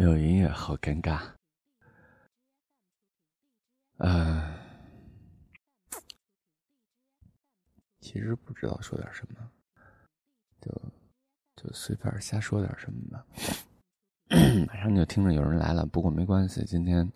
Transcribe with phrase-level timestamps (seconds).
[0.00, 1.20] 没有音乐，好尴尬。
[3.98, 4.58] 嗯，
[8.00, 9.50] 其实不知道说点什么，
[10.58, 10.72] 就
[11.54, 13.26] 就随便瞎说点什么吧。
[14.66, 17.12] 马上就听着有人来了，不过没关系，今天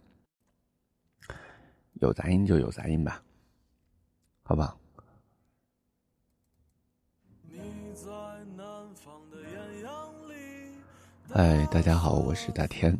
[2.02, 3.24] 有杂音就有杂音吧，
[4.42, 4.76] 好吧。
[11.30, 12.96] 嗨，大家好，我是大天。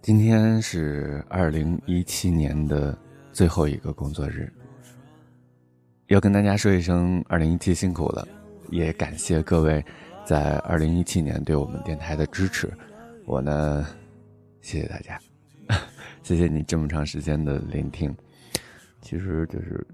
[0.00, 2.96] 今天是二零一七年的
[3.32, 4.52] 最后一个工作日，
[6.06, 8.26] 要跟大家说一声二零一七辛苦了，
[8.70, 9.84] 也感谢各位
[10.24, 12.72] 在二零一七年对我们电台的支持。
[13.24, 13.84] 我呢，
[14.60, 15.20] 谢谢大家，
[16.22, 18.14] 谢谢你这么长时间的聆听。
[19.00, 19.84] 其实就是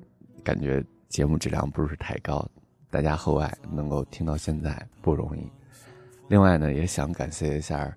[0.44, 2.46] 感觉节目质量不是太高，
[2.90, 5.50] 大家厚爱，能够听到现在不容易。
[6.32, 7.94] 另外呢，也想感谢一下，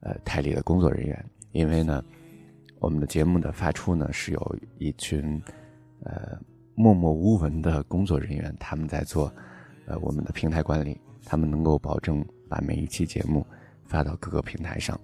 [0.00, 2.02] 呃，台里的工作人员，因为呢，
[2.78, 5.38] 我们的节目的发出呢，是有一群，
[6.02, 6.40] 呃，
[6.74, 9.30] 默默无闻的工作人员，他们在做，
[9.84, 13.46] 呃，我们的平台管理，他们能够保证把每一期节目
[13.84, 14.98] 发到各个平台上，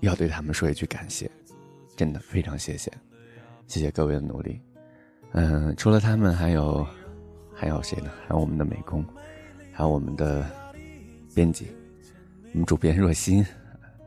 [0.00, 1.30] 要对他们说一句感谢，
[1.96, 2.90] 真的非常谢谢，
[3.66, 4.58] 谢谢各位的努力，
[5.32, 6.82] 嗯，除了他们，还有，
[7.54, 8.10] 还有谁呢？
[8.26, 9.04] 还有我们的美工，
[9.70, 10.61] 还有我们的。
[11.34, 11.66] 编辑，
[12.52, 13.44] 我们主编若心，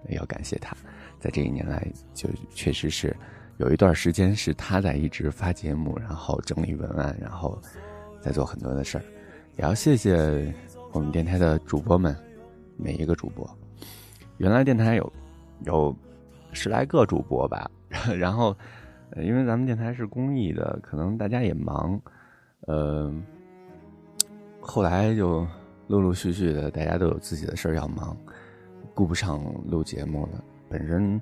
[0.09, 0.75] 要感谢他，
[1.19, 3.15] 在这一年来，就确实是
[3.57, 7.59] 有一段时间是他在一直发节目，然后整理文案，然后
[8.21, 9.03] 在做很多的事儿。
[9.57, 10.53] 也要谢谢
[10.91, 12.15] 我们电台的主播们，
[12.77, 13.49] 每一个主播。
[14.37, 15.13] 原来电台有
[15.65, 15.95] 有
[16.51, 17.69] 十来个主播吧，
[18.17, 18.55] 然后
[19.17, 21.99] 因为咱们电台是公益的，可能大家也忙，
[22.67, 23.11] 呃，
[24.59, 25.47] 后来就。
[25.87, 28.17] 陆陆续续的，大家都有自己的事儿要忙，
[28.93, 30.43] 顾不上录节目了。
[30.67, 31.21] 本身，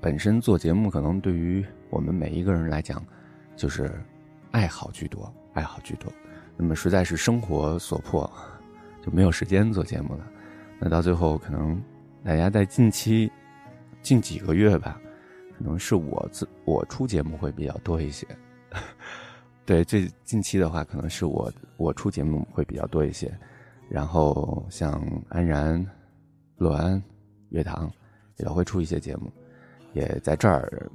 [0.00, 3.04] 本身做节目可能对于我们每一个人来讲，
[3.56, 3.92] 就是
[4.52, 6.12] 爱好居多，爱好居多。
[6.56, 8.30] 那么实在是生活所迫，
[9.04, 10.26] 就没有时间做节目了。
[10.78, 11.82] 那到最后，可能
[12.22, 13.30] 大家在近期
[14.00, 15.00] 近几个月吧，
[15.58, 18.26] 可能是我自我出节目会比较多一些。
[19.66, 23.36] 对，最近期的话，可能是我我出节目会比较多一些。
[23.88, 25.84] 然后像安然、
[26.56, 27.00] 洛安、
[27.50, 27.90] 乐堂，
[28.38, 29.30] 也会出一些节目，
[29.92, 30.90] 也在这儿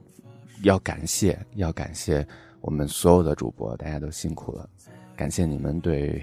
[0.63, 2.28] 要感谢，要感谢
[2.59, 4.69] 我们所有的主播，大家都辛苦了，
[5.16, 6.22] 感谢你们对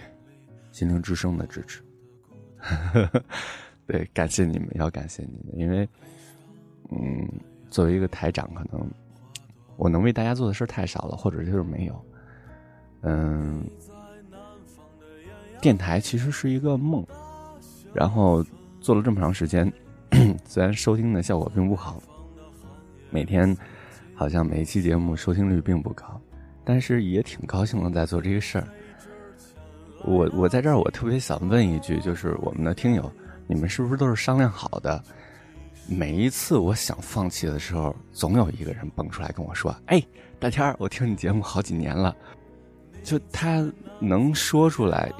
[0.72, 1.82] 心灵之声的支持。
[3.86, 5.88] 对，感谢你们，要感谢你们，因为，
[6.90, 7.26] 嗯，
[7.70, 8.86] 作为一个台长，可能
[9.76, 12.04] 我能为大家做的事儿太少了，或者就是没有，
[13.00, 13.64] 嗯。
[15.60, 17.04] 电台其实是一个梦，
[17.92, 18.44] 然后
[18.80, 19.70] 做了这么长时间，
[20.46, 22.00] 虽然收听的效果并不好，
[23.10, 23.56] 每天
[24.14, 26.20] 好像每一期节目收听率并不高，
[26.64, 28.68] 但是也挺高兴的在做这个事儿。
[30.04, 33.10] 我我在这儿，我特别想问一句，就是我们的听友，
[33.48, 35.02] 你们是不是都是商量好的？
[35.88, 40.00] 每一次我想放弃的时候，总有一个人蹦出来跟我说：“哎，
[40.38, 42.14] 大天儿，我听你节目好几年了。”
[43.02, 43.66] 就他
[43.98, 45.10] 能说出来。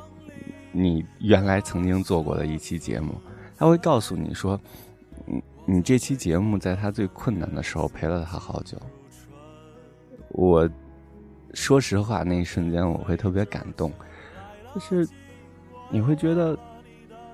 [0.78, 3.21] 你原来曾经做过的一期节目，
[3.56, 4.59] 他会告诉你说
[5.27, 8.81] ：“你你这期节目在他最困难的时候陪了他好久。”
[10.31, 10.71] 我
[11.53, 13.93] 说实话，那一瞬间我会特别感动，
[14.72, 15.09] 就是
[15.91, 16.56] 你会觉得，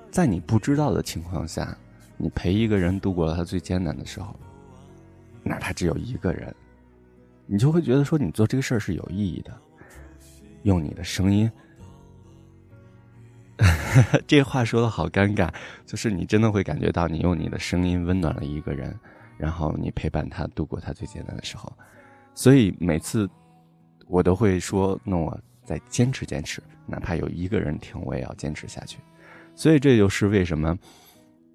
[0.09, 1.77] 在你不知道的情况下，
[2.17, 4.35] 你陪一个人度过了他最艰难的时候，
[5.43, 6.55] 哪怕只有一个人，
[7.45, 9.55] 你就会觉得说你做这个事儿是有意义的，
[10.63, 11.51] 用你的声音。
[14.27, 15.49] 这话说的好尴尬，
[15.85, 18.93] 就是你真的会感觉到你用你的声音温暖了一个人，
[19.37, 21.71] 然后你陪伴他度过他最艰难的时候，
[22.33, 23.29] 所以每次
[24.07, 28.99] 我都会说，那我再坚持坚持，哪怕有一个人听，我也要坚持下去。
[29.55, 30.77] 所以这就是为什么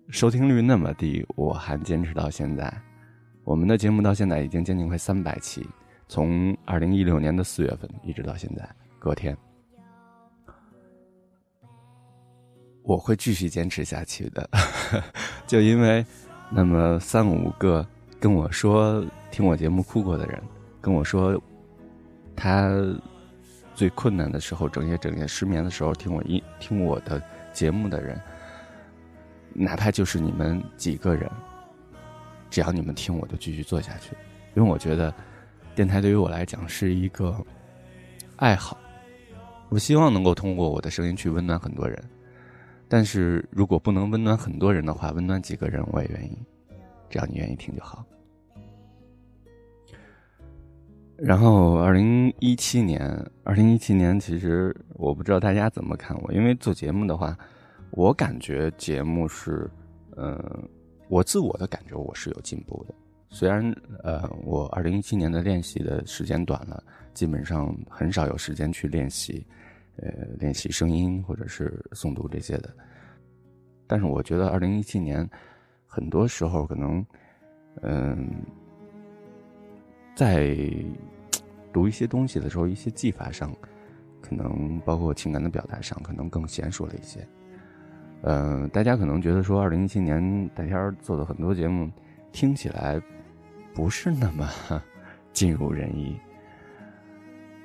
[0.09, 2.73] 收听率那么低，我还坚持到现在。
[3.45, 5.69] 我们的节目到现在已经将近快三百期，
[6.09, 8.67] 从二零一六年的四月份一直到现在，
[8.99, 9.37] 隔天。
[12.91, 14.51] 我会继续坚持下去的，
[15.47, 16.05] 就因为
[16.51, 17.87] 那么三五个
[18.19, 19.01] 跟我说
[19.31, 20.43] 听我节目哭过的人，
[20.81, 21.41] 跟我说
[22.35, 22.69] 他
[23.77, 27.23] 最困难的时候，整夜整夜失眠的时候听我一听我的
[27.53, 28.21] 节目的人，
[29.55, 31.31] 哪怕就是你们几个人，
[32.51, 34.17] 只要你们听，我就继续做下去，
[34.57, 35.15] 因为我觉得
[35.77, 37.33] 电台对于我来讲是一个
[38.35, 38.77] 爱好，
[39.69, 41.97] 我希望能够通过我的声音去温暖很多人。
[42.91, 46.37] 但是如果不能温暖很多人的话，温暖几个人我也愿意，
[47.09, 48.05] 只要你愿意听就好。
[51.17, 53.01] 然后，二零一七年，
[53.45, 57.39] 二零一七年，其实我不知道大家怎么看我，因为做节目的话，
[57.93, 59.71] 我感觉节目是，
[60.17, 60.37] 嗯，
[61.09, 62.95] 我自我的感觉我是有进步的。
[63.29, 63.63] 虽然，
[64.03, 66.83] 呃，我二零一七年的练习的时间短了，
[67.15, 69.47] 基本上很少有时间去练习，
[70.01, 72.75] 呃，练习声音或者是诵读这些的。
[73.87, 75.29] 但是，我觉得二零一七年
[75.87, 77.07] 很多时候可能，
[77.83, 78.29] 嗯。
[80.17, 80.55] 在
[81.73, 83.51] 读一些东西的时候，一些技法上，
[84.21, 87.27] 可能包括情感的表达上，可能更娴熟了一些。
[88.23, 91.91] 嗯，大家可能觉得说，二零一七年大天做的很多节目，
[92.33, 93.01] 听起来
[93.73, 94.47] 不是那么
[95.33, 96.19] 尽如人意。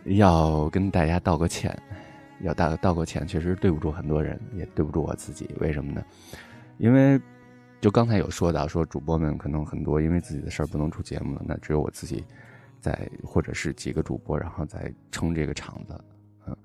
[0.06, 1.78] 要跟大家道个歉，
[2.42, 5.50] 要道道个歉，确实对不住很多人，也对不住我自己。
[5.60, 6.04] 为什么呢？
[6.78, 7.20] 因为。
[7.82, 12.24] 就刚才有说到，说主播们可能很多因为自己的事儿不能出节目了，那只有我自己
[12.80, 16.04] 在，或者是几个主播，然后在撑这个场子，
[16.48, 16.58] 嗯，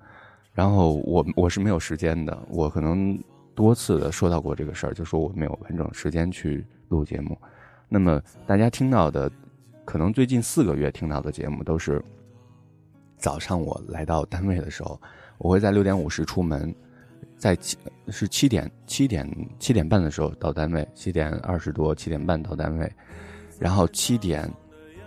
[0.55, 3.23] 然后我我是没有时间的，我可能
[3.55, 7.39] 多次的说到过这个事儿，就说我没有完整时间去录节目。
[7.87, 9.31] 那么大家听到的，
[9.85, 12.03] 可能最近四个月听到的节目都是
[13.19, 14.99] 早上我来到单位的时候，
[15.41, 16.73] 我会在六点五十出门。
[17.37, 17.75] 在七
[18.09, 19.27] 是七点七点
[19.59, 22.93] 七点半的时候到单位，七点二十多七点半到单位，
[23.59, 24.47] 然后七点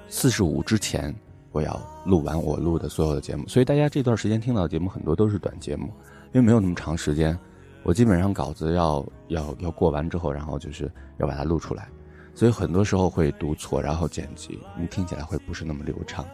[0.07, 1.13] 四十五之前
[1.51, 5.93] 我要录完我录的所有的节目，所以大家这段时间听到的节目很多都是短节目，
[6.31, 7.37] 因为没有那么长时间，
[7.83, 11.87] 我基本上稿子要要要过完之后，然后就是要把它录出来，
[12.33, 16.25] 所以很多时候会读错，然后剪辑，你听起来会不是那么流畅，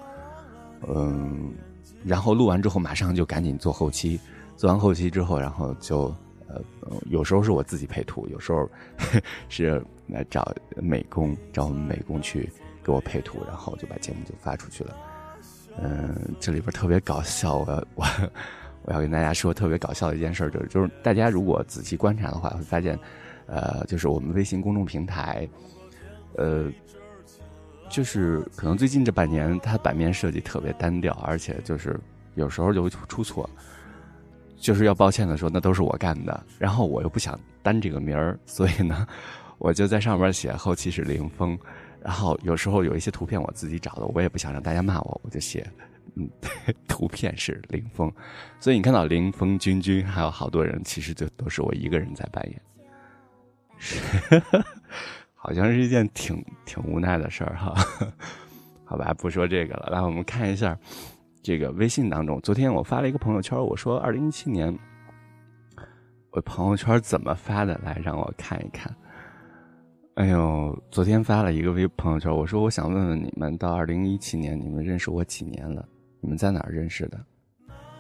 [0.88, 1.54] 嗯，
[2.06, 4.20] 然后录完之后马上就赶紧做后期。
[4.56, 6.14] 做完后期之后，然后就，
[6.50, 6.62] 呃，
[7.06, 8.70] 有时候是我自己配图，有时候
[9.48, 12.52] 是来找美工，找我们美工去
[12.84, 14.98] 给我配图，然后就把节目就发出去了。
[15.82, 17.66] 嗯，这里边特别搞笑，我
[17.96, 18.06] 我
[18.82, 23.00] 我要跟大家说特别搞笑的一件事，就是就是大家如果仔细观察的话，会发现，
[23.46, 25.48] 呃，就是我们微信公众平台，
[26.36, 26.70] 呃，
[27.90, 32.00] 就是可能最近这半年它版面设计特别单调，而且就是
[32.36, 33.50] 有时候就会出错。
[34.62, 36.46] 就是要抱歉的说，那都是我干的。
[36.58, 39.08] 然后我又不想担这个名儿，所以呢，
[39.58, 41.58] 我就在上面写后期是林峰。
[42.02, 45.66] 然后有时候有一些图片我自己找的，我也不想让大家骂我，我就写，
[46.16, 46.30] 嗯，
[46.90, 48.12] 图片是林峰。
[48.60, 52.62] 所以你看到林峰君君还有好多人，其实就都是我一个人在扮演。
[55.42, 57.74] 好像是一件挺挺无奈的事儿哈。
[58.86, 60.78] 好吧，不说这个了，来我们看一下。
[61.42, 64.78] 这个微信当中，昨天我发了一个朋友圈，我说二零一七年，
[66.32, 67.80] 我朋友圈怎么发的？
[67.82, 68.94] 来让我看一看。
[70.16, 75.88] 哎呦，昨天发了一个微朋友圈，我说我想问问你们，到二零一七年你们认识我几年了？
[76.20, 77.18] 你们在哪儿认识的？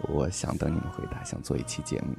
[0.10, 2.14] 我想等你们回答，想做一期节目。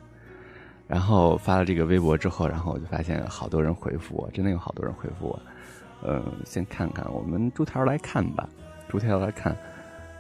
[0.91, 5.41] 然后发了这个微博之后，然后我就发现好多人回复我，真的有好多人回复我。
[6.03, 8.49] 嗯，先看看，我们逐条来看吧，
[8.89, 9.57] 逐条来看，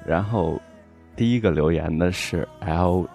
[0.07, 0.61] 然后。
[1.17, 3.07] 第一个留言的是 L，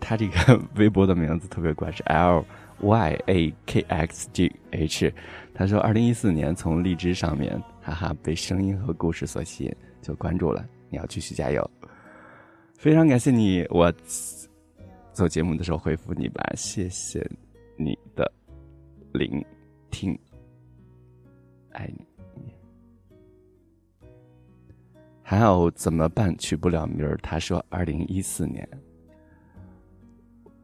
[0.00, 2.44] 他这个微博的名字特别怪，是 L
[2.80, 5.14] Y A K X G H。
[5.54, 10.64] 他说，二零一四年从荔枝上面，哈哈，被声音和故事所吸引，就关注了。
[10.88, 11.70] 你要继续加油，
[12.76, 13.92] 非常感谢你，我
[15.12, 17.24] 做节目的时候回复你吧，谢谢
[17.76, 18.30] 你的
[19.12, 19.44] 聆
[19.90, 20.18] 听，
[21.72, 22.06] 爱你。
[25.22, 26.36] 还有怎么办？
[26.38, 27.16] 取不了名儿。
[27.18, 28.68] 他说：“二零一四年，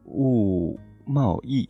[0.03, 1.69] 吴茂义，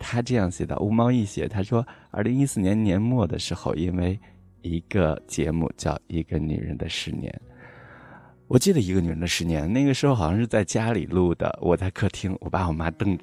[0.00, 0.76] 他这样写的。
[0.80, 4.18] 吴茂义写，他说，二零一四年年末的时候，因为
[4.62, 7.32] 一个节目叫《一个女人的十年》，
[8.46, 11.58] 我记得《一个女人的十年》，那个时候好像是在家里录的。
[11.62, 13.18] 我在客厅，我爸我妈瞪，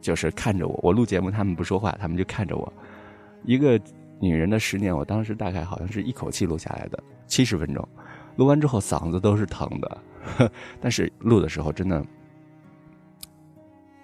[0.00, 0.80] 就是看着我。
[0.82, 2.72] 我录节目，他们不说话，他们就看着我。
[3.44, 3.78] 一个
[4.18, 7.86] 女人的十年，我当时大概好像是一口气录下来的，七十分钟。”
[8.36, 12.04] 录完之后嗓子都是疼的， 但是录的时候真的，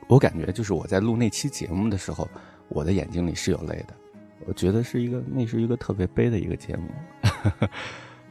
[0.08, 2.28] 我感觉就是我在录那期节目的时候，
[2.68, 3.94] 我的眼睛里是有泪的。
[4.46, 6.88] 我觉得是一个，那是一个特别悲的一个节目。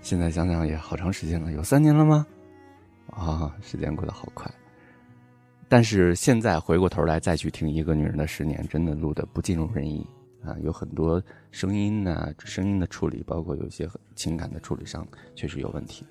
[0.02, 2.26] 现在想想也好长时间了，有三年了吗？
[3.12, 4.50] 啊，时间过得好快。
[5.68, 10.06] 但是现在回过头来再去听《一个女人的十年》，真的录的不尽如人意。
[10.42, 16.06] 啊，有很多声音呢，声音的处理，包括有些情感的处理上，确实有问题。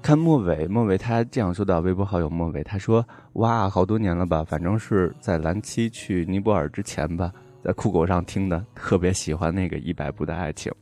[0.00, 4.42] 看末尾，末尾他这样说到微博好友末尾，他说：“哇，好多年了吧？
[4.44, 7.30] 反正是在蓝七去尼泊尔之前吧，
[7.62, 10.72] 在酷狗上听的，特别喜欢那个一百步的爱情。”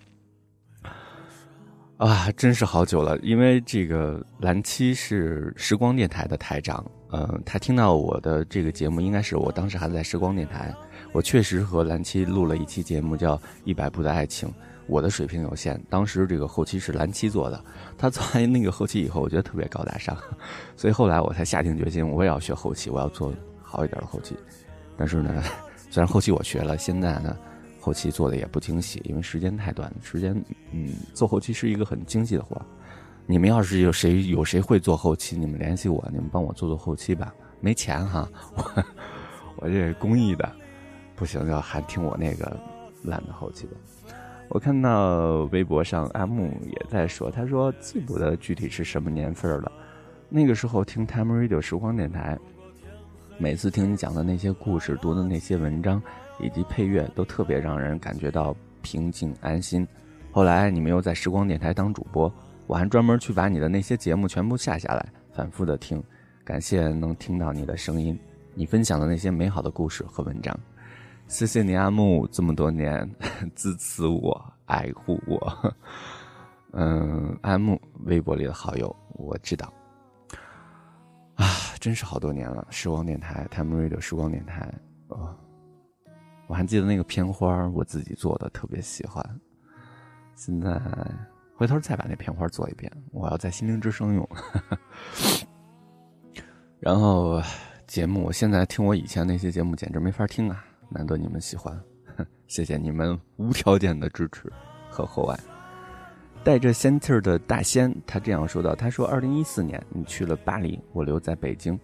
[1.98, 10.74] 啊，真是好久了，因为这个蓝七是时光电台的台长，嗯，他听到我的这个节目，应该是我当时还在时光电台，
[11.12, 13.34] 我确实和蓝七录了一期节目，叫
[13.64, 14.46] 《一百步的爱情》。
[14.86, 17.64] 我的水平有限，当时这个后期是蓝七做的，
[17.96, 20.14] 他做完那个后期以后，我觉得特别高大上，
[20.76, 24.36] 所以后来我才下定决心，我也要学后期，我要做好一点的后期。
[24.98, 25.42] 但是呢，
[25.90, 27.34] 虽然后期我学了，现在呢，
[27.86, 30.34] 后期做的也不精细，因为时间太短，时间
[30.72, 32.60] 嗯，做后期是一个很精细的活。
[33.26, 37.32] 你们要是有谁有谁会做后期，你们联系我，你们帮我做做后期吧。
[37.60, 38.84] 没钱哈， 我
[39.58, 40.52] 我这是公益的，
[41.14, 42.58] 不行就还听我那个
[43.04, 43.74] 烂的后期吧。
[44.48, 49.70] 我看到微博上阿木也在说，他说记不得具体是什么年份了。
[50.28, 52.36] 那个时候听 Time Radio 时光电台，
[53.38, 56.02] 每次听你讲的那些故事、读的那些文章
[56.40, 59.86] 以及配乐，都特别让人感觉到平静安心。
[60.30, 62.32] 后来你们又在时光电台当主播，
[62.66, 66.02] 我还专门去把你的那些节目全部下下来，反复的听。
[66.44, 68.18] 感谢能听到你的声音，
[68.54, 70.56] 你分享的那些美好的故事和文章。
[71.26, 73.10] 谢谢你阿木这么多年
[73.56, 75.74] 支持我、爱护我。
[76.72, 79.72] 嗯，阿木微博里的好友我知道。
[81.34, 81.46] 啊，
[81.80, 84.72] 真是好多年了，时光电台，Time Radio 时光电台。
[85.08, 85.34] 哦，
[86.46, 89.24] 我还记得那个片花，我自己做的，特别喜欢。
[90.34, 90.80] 现在
[91.56, 94.28] 回头再把那片花做一遍，我要在心灵之声用。
[96.78, 97.42] 然后
[97.86, 100.64] 节目，我现在听我以前那些节目，简直没法听啊。
[100.88, 101.76] 难得你们喜欢，
[102.46, 104.52] 谢谢你们无条件的支持
[104.88, 105.38] 和厚爱。
[106.44, 111.76] 带着仙气儿的大仙，他这样说道：“他说，二零一四年你去了巴黎，我留在北京，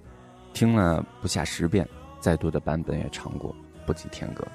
[0.53, 1.89] 听了不下十遍，
[2.21, 3.53] 再多的版本也唱过，
[3.87, 4.47] 不及天歌。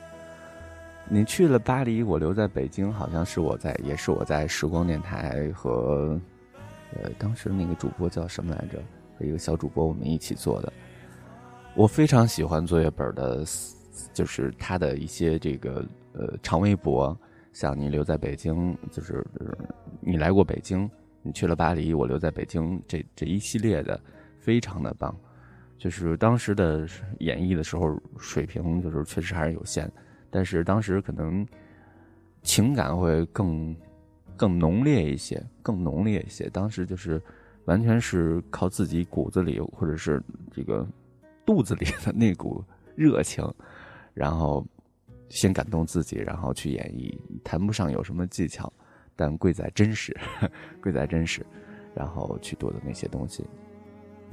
[1.10, 6.20] 你去了巴黎，我留在北京，好像是我在，也是我在时光电台和，
[6.94, 8.80] 呃，当时那个主播叫什么来着？
[9.18, 10.72] 和一个小主播我们一起做的。
[11.76, 13.44] 我非常喜欢作业本的。”
[14.14, 17.18] 就是他的一些这个呃长微博，
[17.52, 19.26] 像你留在北京，就是
[20.00, 20.88] 你来过北京，
[21.24, 24.00] 你去了巴黎，我留在北京，这这一系列的
[24.38, 25.16] 非常的棒。
[25.78, 26.88] 就是当时的
[27.20, 29.90] 演绎的时候，水平就是确实还是有限，
[30.30, 31.46] 但是当时可能
[32.42, 33.76] 情感会更
[34.36, 36.50] 更浓烈一些，更浓烈一些。
[36.50, 37.22] 当时就是
[37.66, 40.88] 完全是靠自己骨子里或者是这个
[41.46, 42.64] 肚子里的那股
[42.96, 43.48] 热情。
[44.14, 44.66] 然后，
[45.30, 48.74] 先感动自己，然后去演绎，谈不上有什么技巧，
[49.16, 50.18] 但贵在真实，
[50.82, 51.46] 贵在真实，
[51.94, 53.46] 然后去做的那些东西。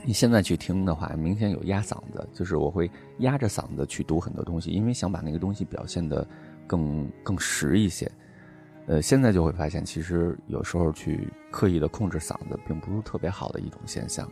[0.07, 6.27] 你现在去听的话，明显有压嗓子，就是我会压着嗓子去读很多东西，因为想把那个东西表现的
[6.67, 8.11] 更更实一些。
[8.87, 14.31] 呃，现在就会发现，其实有时候去刻意的控制嗓子，并不是特别好的一种现象。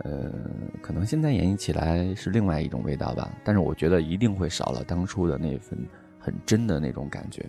[0.00, 0.30] 呃，
[0.82, 5.78] 可能现在演绎起来是另外一种味道吧，但是我觉得一定会少了当初的那份
[6.18, 7.46] 很真的那种感觉。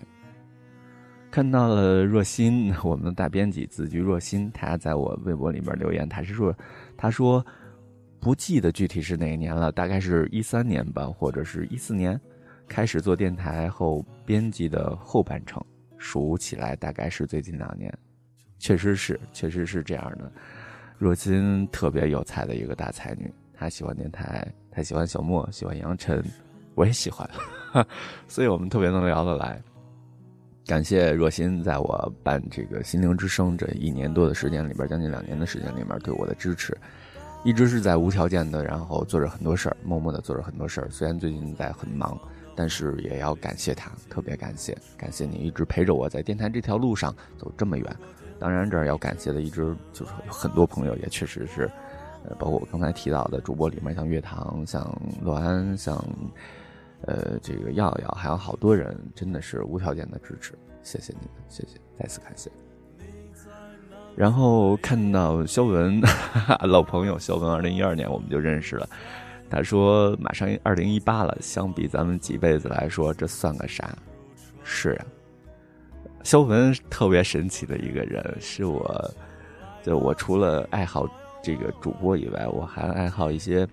[1.30, 6.54] 看到了若心， 我们的大编辑子菊若心，他在我微博里面留言，他是说，
[6.96, 7.44] 他说
[8.18, 12.18] 不记得具体是哪一年了，大概是一三年吧，或者是一四年，
[12.66, 15.62] 开始做电台后编辑的后半程，
[15.98, 17.92] 数起来大概是最近两年，
[18.58, 20.32] 确实是，确实是这样的。
[20.96, 26.24] 若心特别有才的一个大才女，她喜欢电台，她喜欢小莫，喜欢杨晨，
[26.74, 27.28] 我也喜欢，
[28.26, 29.62] 所以我们特别能聊得来。
[30.68, 36.76] 感谢若心在我办这个心灵之声这一年多的时间里边，将近两年的时间里面对我的支持，
[37.42, 40.88] 一直是在无条件的，然后做着很多事儿，默默的做着很多事儿。
[40.90, 42.20] 虽然最近在很忙，
[42.54, 47.96] 但是也要感谢他，特别感谢，感谢你一直陪着我在电台这条路上走这么远。
[48.38, 51.62] 当然，这儿要感谢的一直就是有很多朋友，也确实是，
[52.28, 54.86] 呃，包括我刚才提到的主播里面，像月堂、像
[55.22, 55.96] 罗安、像，
[57.02, 62.50] 呃，这个耀耀，还有好多人，真的是无条件的支持，谢谢你们，谢谢，再次感谢。
[64.16, 68.88] 然后看到肖文，哈 哈老朋友肖文，二零一二年我们就认识了，
[69.48, 73.96] 他说马上二零一八了，相比咱们几辈子来说，这算个啥？
[74.64, 75.06] 是啊。
[76.24, 79.10] 肖文特别神奇的一个人，是我，
[79.84, 81.08] 就我除了爱好
[81.40, 83.66] 这个主播以外，我还爱好一些，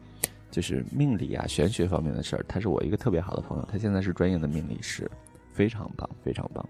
[0.55, 2.45] 就是命理啊、玄学方面的事儿。
[2.47, 5.12] 他是我一个特别好的朋友，他现在是专业的命理师，
[5.51, 6.65] 非常棒，非常棒。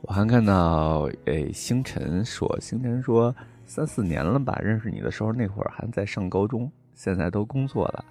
[0.00, 3.34] 我还看到，诶，星辰说，星辰说，
[3.66, 4.58] 三四年了吧？
[4.62, 8.02] 认识你的时候那会儿还在上高中，现在都工作了。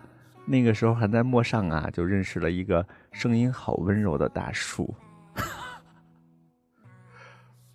[0.45, 4.93] 那个时候还在陌上啊，就认识了一个声音好温柔的大叔。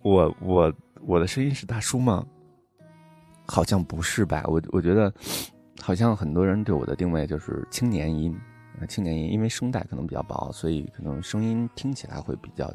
[0.01, 2.25] 我我我的声音是大叔吗？
[3.45, 4.41] 好像不是吧？
[4.47, 5.13] 我我觉得
[5.81, 8.37] 好像很多人对我的定位就是青年音，
[8.87, 12.71] 青年音，因为声带可能比较薄，所以可能声音听起来会比较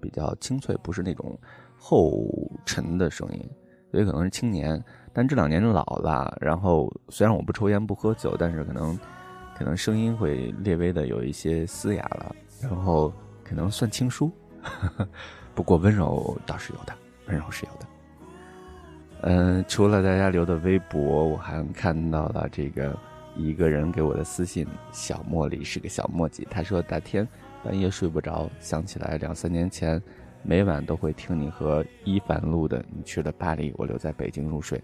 [0.00, 1.38] 比较清脆，不是那种
[1.78, 2.26] 厚
[2.64, 3.50] 沉的声音，
[3.90, 4.82] 所以可能是青年。
[5.12, 8.98] 但这两年老了，然后虽然我不抽烟不喝酒，但是可能。
[9.58, 13.10] 可能声音会略微的有一些嘶哑了，然后
[13.42, 14.30] 可能算轻疏，
[15.56, 16.92] 不过温柔倒是有的，
[17.26, 17.86] 温柔是有的。
[19.28, 22.96] 嗯，除了大家留的微博，我还看到了这个
[23.34, 27.26] 一个人给我的私信，小茉莉是个小墨迹，他说大天
[27.64, 30.00] 半夜睡不着，想起来两三年前，
[30.44, 34.80] 每晚都会听你和伊凡录的，你去了巴黎，我留在北京入睡，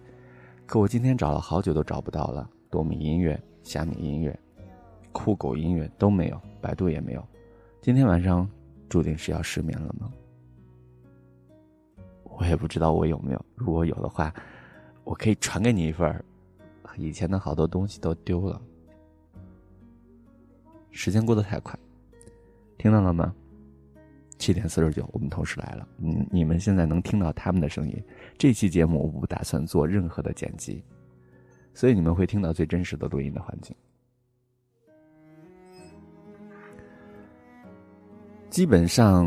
[0.67, 4.37] 可我今天找了好久都找不到了，多米音乐、虾米音乐。
[5.13, 7.25] 酷狗音乐都没有，百度也没有。
[7.81, 8.51] 今天晚上
[8.89, 10.11] 注定是要失眠了吗？
[12.43, 13.47] 我也不知道我有没有。
[13.55, 14.35] 如果有的话，
[15.05, 16.25] 我可以传给你一份。
[16.97, 18.61] 以前的好多东西都丢了。
[20.91, 21.79] 时间过得太快，
[22.79, 23.33] 听到了吗？
[24.39, 25.87] 七点四十九，我们同事来了。
[25.99, 28.05] 嗯，你们现在能听到他们的声音。
[28.37, 30.83] 这期节目我不打算做任何的剪辑，
[31.73, 33.75] 所以你们会听到最真实的录音的环境。
[38.51, 39.25] 基本上，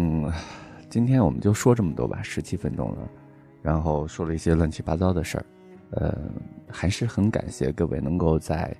[0.95, 3.09] 今天我们就说这么多吧，十七分钟了，
[3.61, 5.45] 然后说了一些乱七八糟的事儿，
[5.89, 6.17] 呃，
[6.69, 8.73] 还是很感谢各位能够在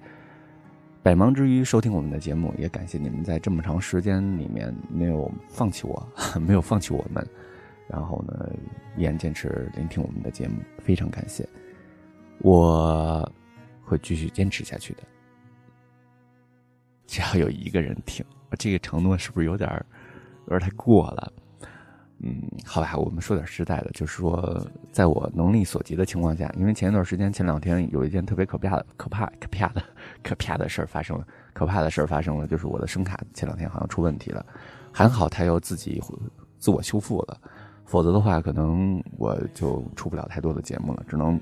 [1.04, 6.08] 百忙之余收听我们的节目，也感谢你们在这么长时间里面没有放弃我，
[6.40, 7.22] 没有放弃我们，
[7.86, 8.50] 然后呢，
[8.96, 11.46] 依然坚持聆听我们的节目，非常感谢，
[12.38, 13.30] 我
[13.84, 15.04] 会继续坚持下去的，
[17.08, 18.26] 只要有一个人听，
[18.58, 19.86] 这个承诺是不是有点儿？
[20.48, 21.34] 有点太过了，
[22.20, 29.84] 嗯，好吧，我们说点实在的，就是说，在我能力所及的情况下，因为前一段时间、前两天有一件特别可怕的、可怕、可怕的、
[30.24, 34.46] 可怕的事儿发生了，可怕的事儿发生了，就是我的声卡前两天好像出问题了，
[34.94, 36.02] 还好它又自己
[36.58, 37.38] 自我修复了，
[37.84, 41.40] 否则的话，可能我就出不了太多的节目了，只能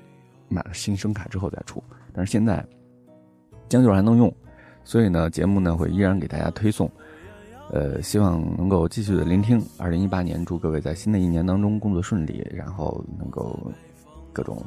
[0.50, 1.82] 买了新声卡之后再出。
[2.12, 2.66] 但是现在
[3.70, 4.34] 将就还能用，
[4.84, 6.90] 所以呢，节目呢会依然给大家推送。
[7.74, 9.60] 呃，希望能够继续的聆听。
[9.80, 13.60] 二零一八年，祝各位在新的一年当中工作顺利，然后能够
[14.32, 14.64] 各种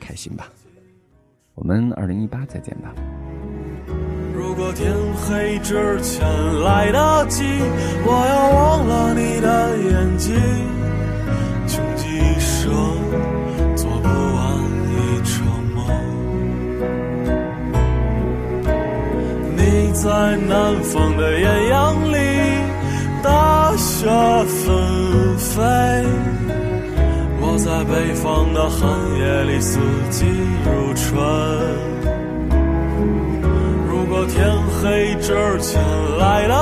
[0.00, 0.48] 开心吧。
[1.54, 2.94] 我们二零一八再见吧。
[4.34, 6.26] 如果天黑之前
[6.62, 7.44] 来得及，
[8.06, 10.34] 我要忘了你的眼睛，
[11.66, 12.72] 穷极一生
[13.76, 14.56] 做不完
[14.88, 15.84] 一场梦。
[19.58, 22.29] 你在南方的艳阳里。
[24.02, 25.62] 大雪纷飞，
[27.38, 29.78] 我在北方的寒夜里四
[30.10, 30.24] 季
[30.64, 31.04] 如春。
[33.90, 35.78] 如果天黑之前
[36.18, 36.59] 来了。